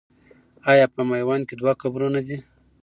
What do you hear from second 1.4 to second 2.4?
کې دوه قبرونه دي؟